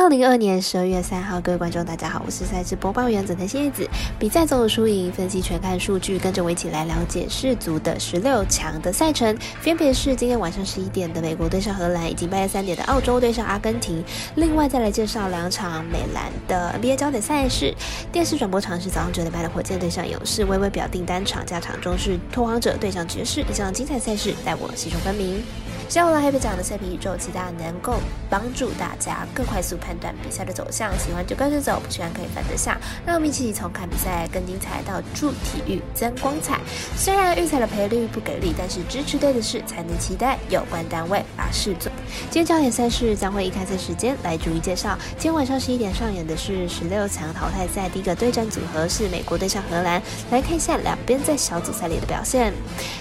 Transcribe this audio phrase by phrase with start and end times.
[0.00, 3.84] 二零二年十二月三号，各位观众，大家好，我是赛事播报员佐藤叶子。
[4.16, 14.00] 比赛总有输赢，分析全看数据，跟着我一起来了解世足的十六强的赛程，分别是今天晚上十一点的美国对上荷兰，以及半夜三点的澳洲对上阿根廷。
[14.36, 17.74] 另外再来介绍两场美兰的 NBA 焦点赛事。
[18.12, 23.40] 电视转播场是早上九点半的火箭对上勇士，微微表订单场，加场中是拓荒者对上爵士。
[23.40, 25.42] 以上精彩赛事，带我细数分明。
[25.88, 27.94] 希望来黑白讲的赛评宇宙，期待能够
[28.28, 30.92] 帮助大家更快速判断比赛的走向。
[30.98, 32.78] 喜欢就跟着走，不喜欢可以反着下。
[33.06, 36.60] 让我们一起从看比赛更精彩到助体育增光彩。
[36.94, 41.90] 虽然预赛的赔率不给力，但是支持对的事才能期待有关单位把事做。
[42.30, 44.94] 今天焦点赛事将会以开赛时间来逐一介绍。
[45.12, 50.02] 今天晚上十一点上演的是十六强淘汰赛，第一个对战组合是美国对上荷兰。
[50.30, 52.52] 来看一下两边在小组赛里的表现。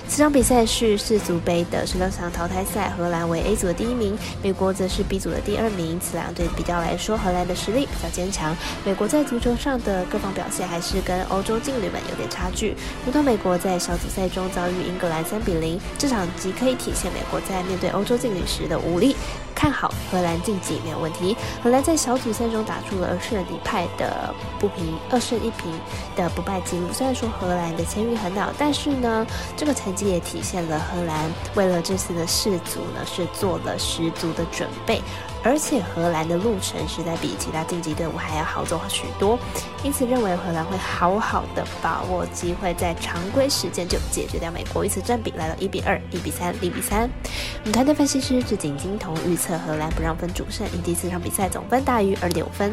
[0.08, 2.77] 这场比赛是世足杯的十六强淘汰赛。
[2.77, 5.99] 在荷兰为 A 组的第一名，美国则是 B 组的第二名。
[5.99, 8.55] 此两队比较来说，荷兰的实力比较坚强。
[8.86, 12.75] 美国在足球上的各方表现还是跟欧洲劲旅们有点差距。
[13.03, 19.16] 如同美国在小组赛中遭遇英格兰三比零，这场即可以体现美国在面对欧洲劲旅时的无力。
[19.58, 21.36] 看好荷兰晋级没有问题。
[21.63, 25.73] 荷兰在小组赛中打出了二胜一败的不平二胜一平
[26.16, 26.86] 的不败记录。
[26.94, 35.02] 虽然说荷兰的签运很好，但是呢，这个成绩也体现了荷兰为了这次的世足呢是做了十足的准备。
[35.44, 39.39] 而且荷兰的路程实在比其他晋级队伍还要好走许多，
[39.81, 44.83] 因此认为荷兰会好好的把握机会，在常规时间就解决掉美国。
[44.83, 47.09] 一次占比来到一比二、一比三、零比三。
[47.61, 52.72] 我们团队分析师是景金童预测荷兰不让分主胜，以第四场比赛总分大于二点五分。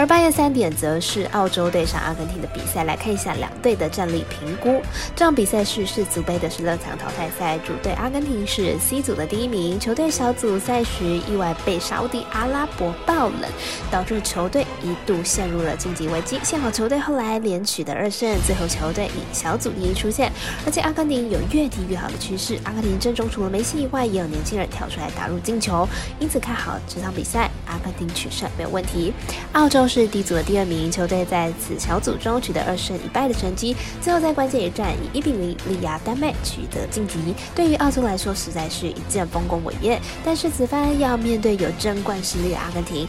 [0.00, 4.80] 而半夜三点则是澳洲对上阿根廷的比赛，来看一下两队的战力评估。
[5.14, 13.42] 这场比赛是世足杯的十六强淘汰赛，主队阿根廷是 C 组的第一名，球队小组赛时意外被沙地阿拉伯爆冷，
[13.90, 16.40] 导致球队一度陷入了晋级危机。
[16.42, 20.32] 幸好球队后来连取得二胜，最后球队以小组第一出现。
[20.64, 25.86] 而且阿根廷有越踢越好的趋势，阿根廷阵中除了梅西以外，也有年轻人跳出来打入进球，
[26.18, 29.12] 因此看好这场比赛阿根廷取胜没有问题。
[29.52, 29.89] 澳洲。
[29.90, 37.18] 是 D 组的第二名球队，在此小组中取得二胜一败的成绩，最后在关键一战以一比零力压丹麦取得晋级。
[37.56, 40.00] 对于澳洲来说，实在是一件丰功伟业。
[40.24, 43.04] 但是此番要面对有争冠实力的阿根廷，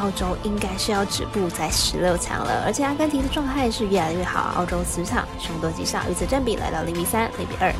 [0.00, 2.64] 澳洲应该是要止步在十六强了。
[2.66, 7.72] 而且阿根廷的状态是越来越好，澳洲此场凶多吉少，预测占比来到零比三、零比二。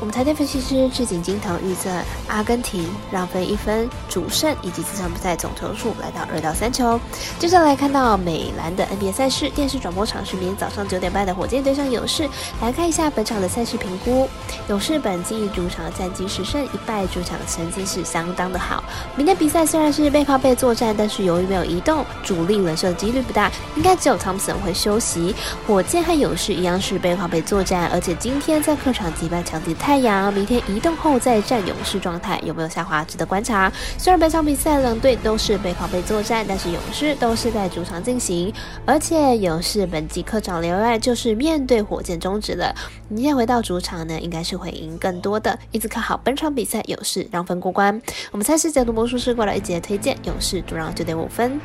[0.00, 1.90] 我们台电分析师赤井金藤预测
[2.26, 6.98] 阿根廷让分一分主胜，以及这场比赛总球数来到二到三球。
[7.38, 12.26] 接着来看到美兰的 NBA 赛事，电视转播场是明天早上九点半的火箭对上勇士。
[12.62, 14.26] 来看一下本场的赛事评估，
[14.68, 18.82] 勇士本季主场的战绩十胜一败，主场成绩是相当的好。
[19.16, 25.34] 明天比赛虽然是背靠背作战，但是由于没有移动，主力人射几率不大，应该只有汤普森会休息。
[25.66, 29.89] 火箭和勇士一样是背靠背作战，而且今天在客场击败强敌泰。
[29.90, 33.68] 太阳明天移动后再战勇士，状态有没有下滑值得观察。
[33.98, 38.54] 虽然本场比赛两队都是背靠背作战，但是勇士都是在主场进行，
[38.86, 42.72] 而且勇士本季客场留外就是面对火箭终止了。
[43.08, 45.58] 明天回到主场呢，应该是会赢更多的。
[45.72, 48.00] 一直看好本场比赛勇士让分过关。
[48.30, 51.60] 我们赛事解读魔术师过来一节推荐勇士主让九点五分。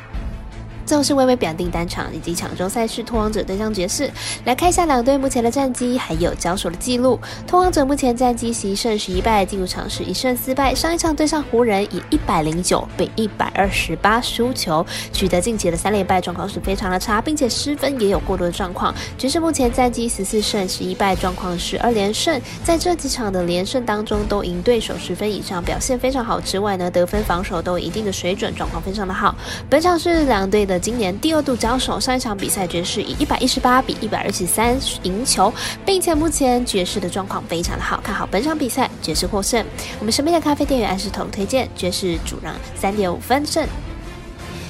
[0.86, 4.08] 最后是微微表定单场以及场中赛事，拓荒者对上爵士。
[4.44, 7.18] 来看一下两队目前的战绩，还有交手的记录。
[7.44, 10.72] 拓荒者目前战绩十一胜十一败，进入场是一胜四败。
[10.72, 18.94] 上一场对上湖人以一百零九比一百二十八输球，取得近期的三连败，状况是非常的差，并且失分也有过多的状况。
[19.18, 26.40] 爵士目前战绩十四胜十一败，状况是二连胜，在这几场的连胜当中都赢对手十分以上，表现非常好。
[26.40, 29.34] 之外呢，得分防守都有一定的水准，状况非常的好。
[29.68, 30.75] 本场是两队的。
[30.78, 35.52] 今年第二度交手，上一场比赛爵士以一百一十八比一百二十三赢球，
[35.84, 39.64] 并且目前爵士的状况非常的好，看好本场比赛爵士获胜。
[39.98, 43.66] 我们身边的咖啡店员石头推荐爵士主让三点五分胜。